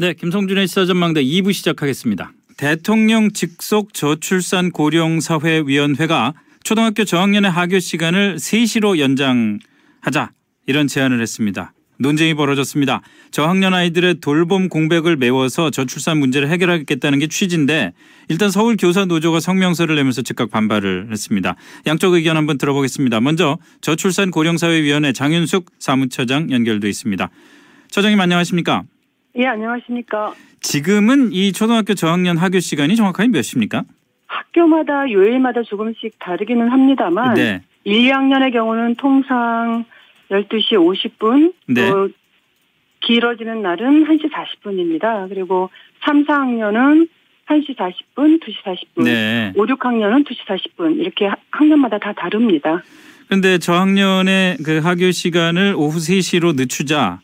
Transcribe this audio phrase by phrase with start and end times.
[0.00, 2.32] 네, 김성준의 시사전망대 2부 시작하겠습니다.
[2.56, 6.32] 대통령 직속 저출산 고령사회위원회가
[6.64, 10.30] 초등학교 저학년의 하교 시간을 3시로 연장하자
[10.66, 11.74] 이런 제안을 했습니다.
[11.98, 13.02] 논쟁이 벌어졌습니다.
[13.30, 17.92] 저학년 아이들의 돌봄 공백을 메워서 저출산 문제를 해결하겠다는 게 취지인데
[18.30, 21.56] 일단 서울 교사 노조가 성명서를 내면서 즉각 반발을 했습니다.
[21.86, 23.20] 양쪽 의견 한번 들어보겠습니다.
[23.20, 27.28] 먼저 저출산 고령사회위원회 장윤숙 사무처장 연결돼 있습니다.
[27.90, 28.84] 처장님 안녕하십니까?
[29.36, 30.34] 예, 안녕하십니까.
[30.60, 33.84] 지금은 이 초등학교 저학년 학교 시간이 정확하게 몇 시입니까?
[34.26, 37.62] 학교마다 요일마다 조금씩 다르기는 합니다만 네.
[37.84, 39.84] 1, 2학년의 경우는 통상
[40.30, 40.72] 12시
[41.18, 41.88] 50분 네.
[41.90, 42.08] 또
[43.00, 45.28] 길어지는 날은 1시 40분입니다.
[45.28, 45.70] 그리고
[46.04, 47.08] 3, 4학년은
[47.48, 49.52] 1시 40분, 2시 40분, 네.
[49.56, 52.82] 5, 6학년은 2시 40분 이렇게 하- 학년마다 다 다릅니다.
[53.26, 57.20] 그런데 저학년의 그 학교 시간을 오후 3시로 늦추자.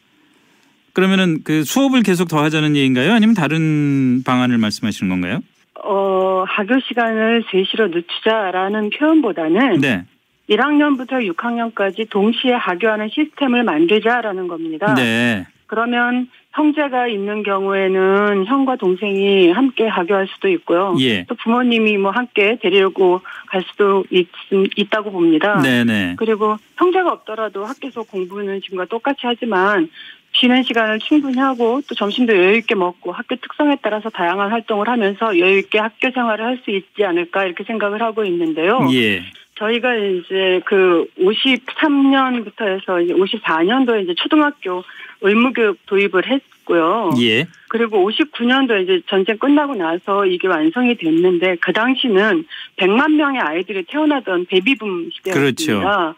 [0.96, 3.12] 그러면은 그 수업을 계속 더 하자는 얘기인가요?
[3.12, 5.40] 아니면 다른 방안을 말씀하시는 건가요?
[5.84, 10.04] 어, 학교 시간을 3시로 늦추자라는 표현보다는 네.
[10.48, 14.94] 1학년부터 6학년까지 동시에 하교하는 시스템을 만들자라는 겁니다.
[14.94, 15.46] 네.
[15.66, 20.94] 그러면 형제가 있는 경우에는 형과 동생이 함께 하교할 수도 있고요.
[21.00, 21.24] 예.
[21.24, 24.28] 또 부모님이 뭐 함께 데리고 갈 수도 있,
[24.76, 25.60] 있다고 봅니다.
[25.62, 26.14] 네, 네.
[26.16, 29.90] 그리고 형제가 없더라도 학교에서 공부는 지금과 똑같이 하지만
[30.32, 35.38] 쉬는 시간을 충분히 하고 또 점심도 여유 있게 먹고 학교 특성에 따라서 다양한 활동을 하면서
[35.38, 38.86] 여유 있게 학교 생활을 할 수 있지 않을까 이렇게 생각을 하고 있는데요.
[38.92, 39.22] 예.
[39.58, 44.84] 저희가 이제 그 53년부터 해서 이제 54년도에 이제 초등학교
[45.22, 47.10] 의무교육 도입을 했고요.
[47.20, 47.46] 예.
[47.68, 52.44] 그리고 59년도 이제 전쟁 끝나고 나서 이게 완성이 됐는데 그 당시는
[52.76, 55.80] 100만 명의 아이들이 태어나던 베비붐 시대였습니다.
[55.80, 56.14] 그렇죠.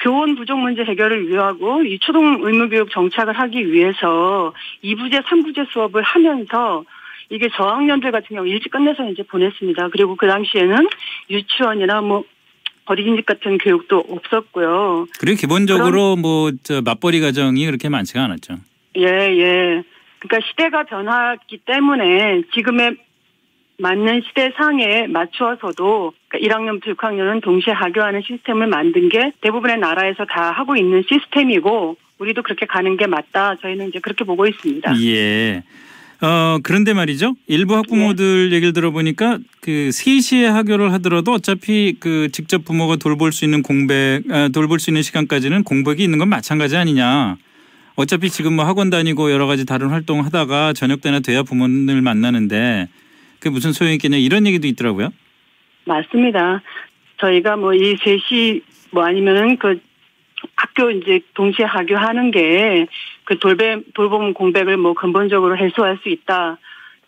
[0.00, 4.52] 교원 부족 문제 해결을 위하고 이 초등 의무교육 정착을 하기 위해서
[4.82, 6.84] 2부제, 3부제 수업을 하면서
[7.30, 9.88] 이게 저학년들 같은 경우 일찍 끝내서 이제 보냈습니다.
[9.90, 10.88] 그리고 그 당시에는
[11.30, 12.24] 유치원이나 뭐
[12.86, 15.06] 어린이집 같은 교육도 없었고요.
[15.18, 18.56] 그리고 기본적으로 뭐저 맞벌이 가정이 그렇게 많지가 않았죠.
[18.96, 19.82] 예, 예.
[20.18, 22.96] 그러니까 시대가 변하기 때문에 지금의
[23.78, 30.76] 맞는 시대상에 맞추어서도 그러니까 1학년부터 6학년은 동시에 하교하는 시스템을 만든 게 대부분의 나라에서 다 하고
[30.76, 33.56] 있는 시스템이고 우리도 그렇게 가는 게 맞다.
[33.60, 34.94] 저희는 이제 그렇게 보고 있습니다.
[35.02, 35.62] 예.
[36.22, 37.34] 어, 그런데 말이죠.
[37.48, 38.56] 일부 학부모들 네.
[38.56, 44.48] 얘기를 들어보니까 그 3시에 학교를 하더라도 어차피 그 직접 부모가 돌볼 수 있는 공백, 아,
[44.48, 47.36] 돌볼 수 있는 시간까지는 공백이 있는 건 마찬가지 아니냐.
[47.96, 52.86] 어차피 지금 뭐 학원 다니고 여러 가지 다른 활동 하다가 저녁 때나 돼야 부모님을 만나는데
[53.40, 55.08] 그게 무슨 소용이 있겠냐 이런 얘기도 있더라고요.
[55.86, 56.62] 맞습니다.
[57.18, 58.60] 저희가 뭐이 셋이
[58.92, 59.80] 뭐 아니면은 그
[60.54, 62.86] 학교 이제 동시에 하교하는 게
[63.24, 66.58] 그 돌봄 돌봄 공백을 뭐 근본적으로 해소할 수 있다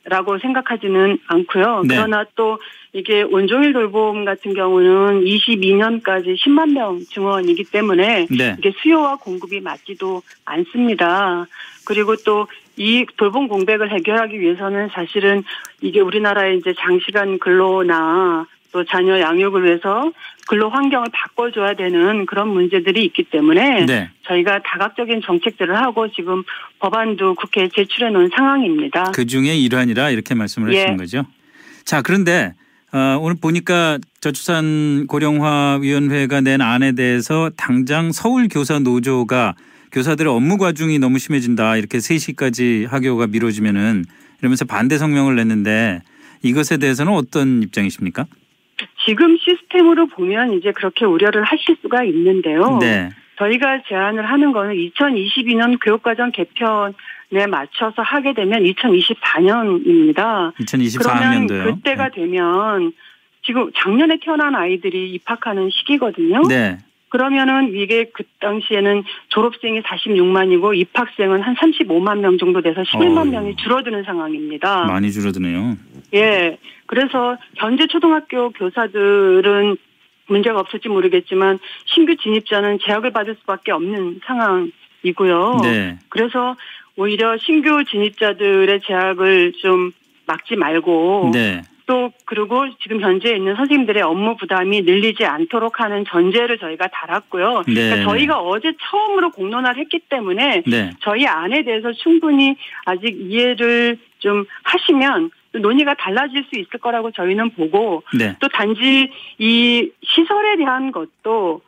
[0.05, 1.83] 라고 생각하지는 않고요.
[1.89, 1.97] 네.
[1.97, 2.59] 그러나 또
[2.93, 8.57] 이게 온종일 돌봄 같은 경우는 22년까지 10만 명 증원이기 때문에 네.
[8.59, 11.47] 이게 수요와 공급이 맞지도 않습니다.
[11.87, 12.47] 그리고 또
[12.77, 15.45] 이 돌봄 공백을 해결하기 위해서는 사실은
[15.81, 20.13] 이게 우리나라의 이제 장시간 근로나 또 자녀 양육을 위해서
[20.49, 24.11] 근로 환경을 바꿔줘야 되는 그런 문제들이 있기 때문에 네.
[24.27, 26.43] 저희가 다각적인 정책들을 하고 지금
[26.81, 29.13] 법안도 국회에 제출해 놓은 상황입니다.
[29.13, 30.79] 그 중에 일환이라 이렇게 말씀을 예.
[30.79, 31.25] 하시는 거죠.
[31.85, 32.53] 자, 그런데
[32.93, 39.55] 어, 오늘 보니까 저출산 고령화 위원회가 낸 안에 대해서 당장 서울 교사 노조가
[39.93, 41.77] 교사들의 업무 과중이 너무 심해진다.
[41.77, 44.05] 이렇게 3시까지 학교가 미뤄지면은
[44.41, 46.01] 이러면서 반대 성명을 냈는데
[46.43, 48.27] 이것에 대해서는 어떤 입장이십니까?
[49.05, 52.79] 지금 시스템으로 보면 이제 그렇게 우려를 하실 수가 있는데요.
[52.81, 53.11] 네.
[53.39, 60.55] 저희가 제안을 하는 거는 2022년 교육과정 개편에 맞춰서 하게 되면 2024년입니다.
[60.55, 61.49] 2024학년도요.
[61.49, 62.93] 그러면 그때가 되면
[63.45, 66.43] 지금 작년에 태어난 아이들이 입학하는 시기거든요.
[66.49, 66.79] 네.
[67.15, 73.31] 그러면은 이게 그 당시에는 졸업생이 46만이고 입학생은 한 35만 명 정도 돼서 11만 어휴.
[73.31, 74.87] 명이 줄어드는 상황입니다.
[74.87, 75.77] 많이 줄어드네요.
[76.15, 76.59] 예.
[76.87, 79.77] 그래서 현재 초등학교 교사들은
[80.27, 85.61] 문제가 없을지 모르겠지만 신규 진입자는 제약을 받을 수밖에 없는 상황이고요.
[85.63, 85.97] 네.
[86.09, 86.57] 그래서
[86.97, 89.93] 오히려 신규 진입자들의 제약을 좀
[90.27, 91.63] 막지 말고 네.
[91.87, 97.63] 또 그리고 지금 현재 있는 선생님들의 업무 부담이 늘리지 않도록 하는 전제를 저희가 달았고요.
[97.67, 97.75] 네.
[97.75, 100.91] 그러니까 저희가 어제 처음으로 공론화를 했기 때문에 네.
[101.01, 107.51] 저희 안에 대해서 충분히 아직 이해를 좀 하시면 또 논의가 달라질 수 있을 거라고 저희는
[107.51, 108.37] 보고 네.
[108.41, 111.61] 또 단지 이 시설에 대한 것도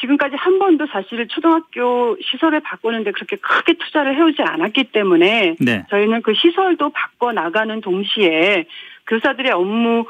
[0.00, 5.84] 지금까지 한 번도 사실 초등학교 시설을 바꾸는데 그렇게 크게 투자를 해오지 않았기 때문에 네.
[5.90, 8.66] 저희는 그 시설도 바꿔 나가는 동시에
[9.06, 10.06] 교사들의 업무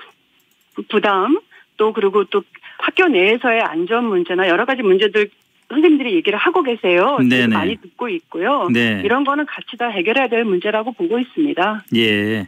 [0.88, 1.38] 부담
[1.76, 2.42] 또 그리고 또
[2.78, 5.30] 학교 내에서의 안전 문제나 여러 가지 문제들
[5.68, 7.18] 선생님들이 얘기를 하고 계세요.
[7.18, 7.48] 네네.
[7.48, 8.68] 많이 듣고 있고요.
[8.72, 9.02] 네.
[9.04, 11.84] 이런 거는 같이 다 해결해야 될 문제라고 보고 있습니다.
[11.96, 12.46] 예.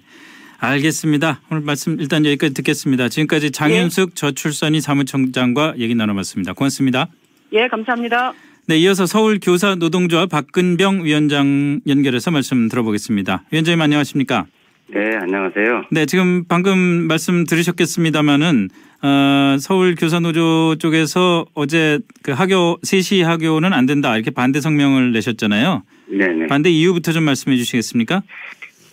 [0.61, 1.41] 알겠습니다.
[1.51, 3.09] 오늘 말씀 일단 여기까지 듣겠습니다.
[3.09, 6.53] 지금까지 장윤숙 저출산이 사무총장과 얘기 나눠봤습니다.
[6.53, 7.09] 고맙습니다.
[7.53, 8.35] 예, 감사합니다.
[8.67, 13.45] 네, 이어서 서울 교사 노동조합 박근병 위원장 연결해서 말씀 들어보겠습니다.
[13.51, 14.47] 위원장님 안녕하십니까?
[14.91, 15.85] 네, 안녕하세요.
[15.91, 18.69] 네, 지금 방금 말씀 들으셨겠습니다마는
[19.03, 25.83] 어, 서울 교사노조 쪽에서 어제 그 학교 3시 학교는 안 된다 이렇게 반대 성명을 내셨잖아요.
[26.09, 26.47] 네네.
[26.47, 28.23] 반대 이유부터 좀 말씀해 주시겠습니까?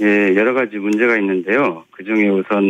[0.01, 1.85] 예, 여러 가지 문제가 있는데요.
[1.91, 2.63] 그 중에 우선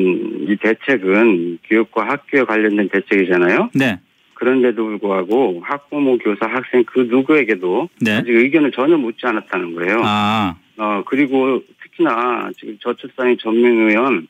[0.48, 3.71] 이 대책은 교육과 학교에 관련된 대책이잖아요.
[3.74, 4.00] 네,
[4.36, 8.18] 그런데도 불구하고 학부모, 교사, 학생 그 누구에게도 네.
[8.18, 10.01] 아직 의견을 전혀 묻지 않았다는 거예요.
[10.04, 11.62] 아, 어, 그리고
[11.95, 14.27] 특히나 지금 저출산의 전명 의원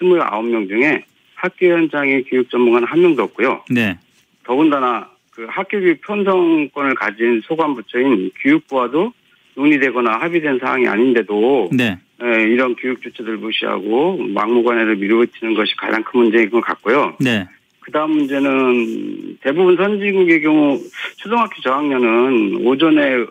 [0.00, 1.04] 29명 중에
[1.34, 3.64] 학교 현장의 교육 전문가는 한 명도 없고요.
[3.70, 3.98] 네,
[4.44, 9.12] 더군다나 그 학교 교육 편성권을 가진 소관부처인 교육부와도
[9.54, 16.20] 논의되거나 합의된 사항이 아닌데도 네, 예, 이런 교육 주체들 무시하고 막무가내로 밀어붙이는 것이 가장 큰
[16.20, 17.16] 문제인 것 같고요.
[17.20, 17.46] 네,
[17.80, 20.78] 그 다음 문제는 대부분 선진국의 경우
[21.16, 23.24] 초등학교 저학년은 오전에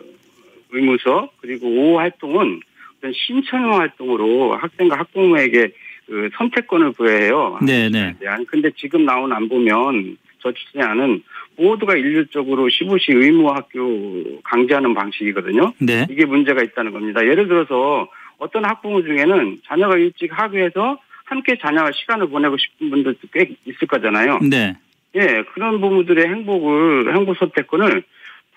[0.70, 2.60] 의무서 그리고 오후 활동은
[2.98, 5.72] 어떤 신청형 활동으로 학생과 학부모에게
[6.06, 7.58] 그 선택권을 부여해요.
[7.62, 8.46] 네, 네, 대한.
[8.46, 11.22] 근데 지금 나온 안 보면 저출산은
[11.56, 15.72] 모두가 일률적으로 15시 의무 학교 강제하는 방식이거든요.
[15.80, 17.26] 네, 이게 문제가 있다는 겁니다.
[17.26, 18.08] 예를 들어서
[18.38, 24.38] 어떤 학부모 중에는 자녀가 일찍 학교에서 함께 자녀와 시간을 보내고 싶은 분들도 꽤 있을 거잖아요.
[24.48, 24.76] 네,
[25.16, 28.04] 예, 그런 부모들의 행복을, 행복 선택권을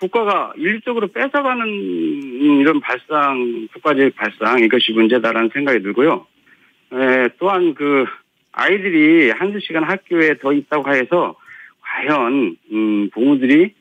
[0.00, 1.66] 국가가 일률적으로 뺏어가는
[2.60, 6.26] 이런 발상, 국가적 발상, 이것이 문제다라는 생각이 들고요.
[6.94, 8.06] 예, 또한 그,
[8.52, 11.36] 아이들이 한두 시간 학교에 더 있다고 해서,
[11.80, 13.74] 과연, 음, 부모들이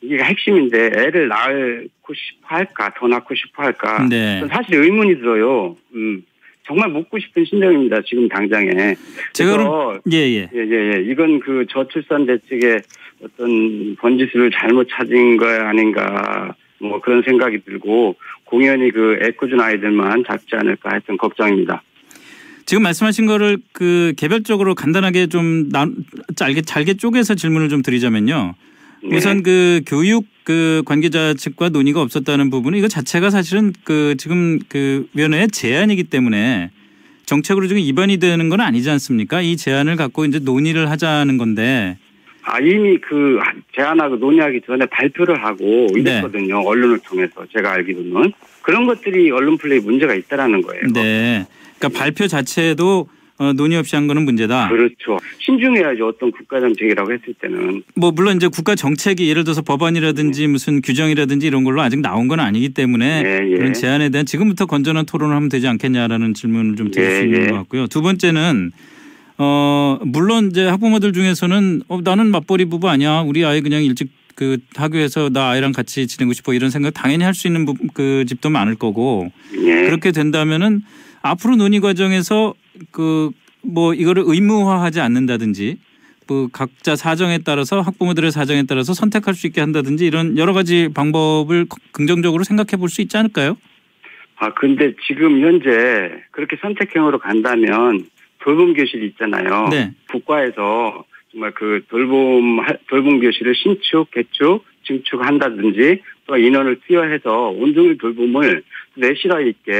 [0.00, 4.06] 이게 핵심인데 애를 낳고 싶어 할까, 더 낳고 싶어 할까.
[4.08, 4.42] 네.
[4.50, 5.76] 사실 의문이 들어요.
[5.94, 6.24] 음,
[6.70, 8.00] 정말 묻고 싶은 심정입니다.
[8.06, 8.94] 지금 당장에.
[9.32, 10.48] 제가 그럼 그래서 예, 예.
[10.54, 11.02] 예, 예, 예.
[11.02, 12.82] 이건 그 저출산 대책의
[13.24, 18.14] 어떤 번지수를 잘못 찾은 거 아닌가, 뭐 그런 생각이 들고,
[18.44, 21.82] 공연히 그 애꿎은 아이들만 잡지 않을까 했던 걱정입니다.
[22.66, 25.90] 지금 말씀하신 거를 그 개별적으로 간단하게 좀 나,
[26.36, 28.54] 잘게 잘게 쪼개서 질문을 좀 드리자면요.
[29.02, 29.16] 네.
[29.16, 35.08] 우선 그 교육 그 관계자 측과 논의가 없었다는 부분은 이거 자체가 사실은 그 지금 그
[35.14, 36.70] 위원회의 제안이기 때문에
[37.26, 39.40] 정책으로 지금 입안이 되는 건 아니지 않습니까?
[39.40, 41.98] 이 제안을 갖고 이제 논의를 하자는 건데
[42.42, 43.38] 아, 이미 그
[43.76, 46.60] 제안하고 논의하기 전에 발표를 하고 이랬거든요.
[46.60, 48.32] 언론을 통해서 제가 알기로는.
[48.62, 50.82] 그런 것들이 언론 플레이 문제가 있다라는 거예요.
[50.92, 51.46] 네.
[51.78, 53.08] 그러니까 발표 자체도
[53.40, 54.68] 어, 논의 없이 한 거는 문제다.
[54.68, 55.16] 그렇죠.
[55.38, 56.08] 신중해야죠.
[56.08, 57.82] 어떤 국가 정책이라고 했을 때는.
[57.96, 62.38] 뭐 물론 이제 국가 정책이 예를 들어서 법안이라든지 무슨 규정이라든지 이런 걸로 아직 나온 건
[62.38, 63.56] 아니기 때문에 예, 예.
[63.56, 67.42] 그런 제안에 대한 지금부터 건전한 토론을 하면 되지 않겠냐라는 질문을 좀 드릴 예, 수 있는
[67.42, 67.46] 예.
[67.46, 67.86] 것 같고요.
[67.86, 68.72] 두 번째는
[69.38, 73.20] 어 물론 이제 학부모들 중에서는 어 나는 맞벌이 부부 아니야.
[73.22, 77.32] 우리 아이 그냥 일찍 그 학교에서 나 아이랑 같이 지내고 싶어 이런 생각 당연히 할
[77.32, 79.32] 수 있는 부- 그 집도 많을 거고
[79.64, 79.84] 예.
[79.86, 80.82] 그렇게 된다면은
[81.22, 82.52] 앞으로 논의 과정에서
[82.90, 83.30] 그
[83.62, 85.78] 뭐 이거를 의무화하지 않는다든지
[86.26, 91.66] 그 각자 사정에 따라서 학부모들의 사정에 따라서 선택할 수 있게 한다든지 이런 여러 가지 방법을
[91.92, 93.56] 긍정적으로 생각해 볼 수 있지 않을까요?
[94.36, 98.06] 아, 근데 지금 현재 그렇게 선택형으로 간다면
[98.38, 99.68] 돌봄 교실 있잖아요.
[99.68, 99.92] 네.
[100.10, 108.62] 국가에서 정말 그 돌봄, 하- 돌봄 교실을 신축, 개축, 증축한다든지 또 인원을 투여해서 온종일 돌봄을
[108.94, 109.72] 내실화 있게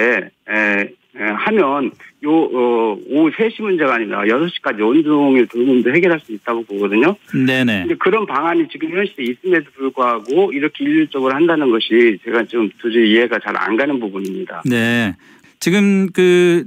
[0.49, 0.89] 에, 에,
[1.25, 1.91] 하면
[2.25, 7.17] 요, 어, 오후 3시 문제가 아니라 6시까지 온종일 돌봄도 해결할 수 있다고 보거든요.
[7.33, 7.81] 네네.
[7.81, 13.13] 근데 그런 방안이 지금 현 시대에 있음에도 불구하고 이렇게 일률적으로 한다는 것이 제가 좀 도저히
[13.13, 14.63] 이해가 잘 안 가는 부분입니다.
[14.65, 15.15] 네.
[15.59, 16.65] 지금 그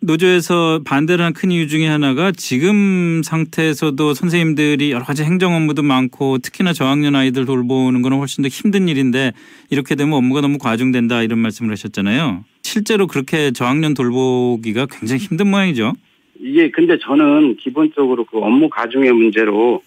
[0.00, 6.38] 노조에서 반대를 한 큰 이유 중에 하나가 지금 상태에서도 선생님들이 여러 가지 행정 업무도 많고
[6.38, 9.32] 특히나 저학년 아이들 돌보는 거는 훨씬 더 힘든 일인데
[9.70, 12.44] 이렇게 되면 업무가 너무 과중된다 이런 말씀을 하셨잖아요.
[12.64, 15.92] 실제로 그렇게 저학년 돌보기가 굉장히 힘든 모양이죠.
[16.40, 19.82] 이게 근데 저는 기본적으로 그 업무 가중의 문제로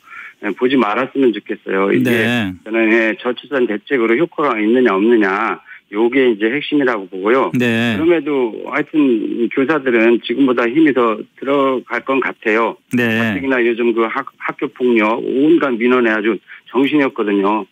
[0.46, 1.92] 예, 보지 말았으면 좋겠어요.
[1.92, 2.54] 이게 네.
[2.64, 5.60] 저는 예, 저출산 대책으로 효과가 있느냐 없느냐
[5.92, 7.52] 요게 이제 핵심이라고 보고요.
[7.58, 7.96] 네.
[7.98, 12.78] 그럼에도 하여튼 교사들은 지금보다 힘이 더 들어갈 건 같아요.
[12.94, 13.34] 네.
[13.34, 16.38] 특히나 요즘 그 학, 학교 폭력 온갖 민원에 아주
[16.70, 17.66] 정신이 없거든요.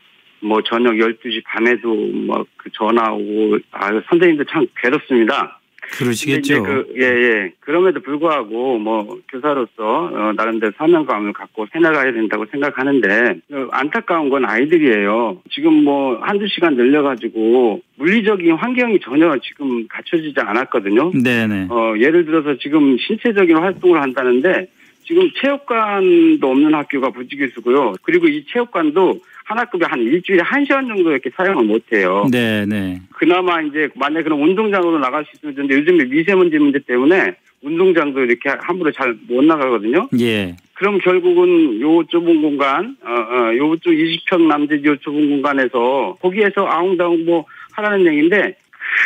[0.46, 1.94] 뭐 저녁 12시 밤에도
[2.28, 5.60] 막그 전화 오고 아 선생님들 참 괴롭습니다.
[5.92, 6.64] 그러시겠죠.
[6.64, 7.54] 그, 예, 예.
[7.60, 15.42] 그럼에도 불구하고 뭐 교사로서 어, 나름대로 사명감을 갖고 해나가야 된다고 생각하는데 어, 안타까운 건 아이들이에요.
[15.52, 21.12] 지금 뭐 한두 시간 늘려가지고 물리적인 환경이 전혀 지금 갖춰지지 않았거든요.
[21.24, 21.68] 네네.
[21.70, 24.68] 어, 예를 들어서 지금 신체적인 활동을 한다는데
[25.06, 27.94] 지금 체육관도 없는 학교가 부지기수고요.
[28.02, 32.28] 그리고 이 체육관도 한 학급에 한 일주일에 한 시간 정도 이렇게 사용을 못 해요.
[32.32, 33.00] 네 네.
[33.14, 38.50] 그나마 이제 만약 그런 운동장으로 나갈 수 있으면 좋은데 요즘에 미세먼지 문제 때문에 운동장도 이렇게
[38.50, 40.10] 함부로 잘 못 나가거든요.
[40.20, 40.56] 예.
[40.74, 47.26] 그럼 결국은 요 좁은 공간, 어, 어, 요쪽 20평 남짓 요 좁은 공간에서 거기에서 아웅다웅
[47.26, 48.58] 뭐 하라는 얘기인데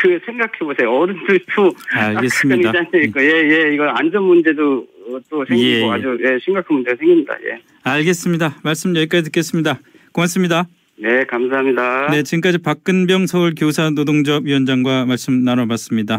[0.02, 0.92] 그 생각해 보세요.
[0.92, 2.74] 어른들도 알겠습니다.
[2.94, 5.90] 예, 예, 이거 안전 문제도 어, 또 생기고 예, 예.
[5.90, 7.34] 아주 예, 심각한 문제가 생깁니다.
[7.46, 7.60] 예.
[7.84, 8.56] 알겠습니다.
[8.64, 9.80] 말씀 여기까지 듣겠습니다.
[10.12, 10.68] 고맙습니다.
[11.02, 12.10] 네, 감사합니다.
[12.12, 16.18] 네, 지금까지 박근병 서울교사노동조합 위원장과 말씀 나눠봤습니다.